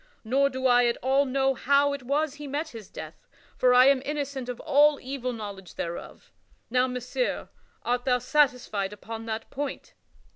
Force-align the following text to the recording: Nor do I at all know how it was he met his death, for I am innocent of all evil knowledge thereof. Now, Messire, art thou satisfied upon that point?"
Nor 0.23 0.49
do 0.49 0.65
I 0.65 0.87
at 0.87 0.97
all 1.03 1.25
know 1.25 1.53
how 1.53 1.93
it 1.93 2.01
was 2.01 2.33
he 2.33 2.47
met 2.47 2.69
his 2.69 2.89
death, 2.89 3.27
for 3.55 3.71
I 3.71 3.85
am 3.85 4.01
innocent 4.03 4.49
of 4.49 4.59
all 4.61 4.99
evil 4.99 5.31
knowledge 5.31 5.75
thereof. 5.75 6.31
Now, 6.71 6.87
Messire, 6.87 7.49
art 7.83 8.05
thou 8.05 8.17
satisfied 8.17 8.93
upon 8.93 9.27
that 9.27 9.51
point?" 9.51 9.93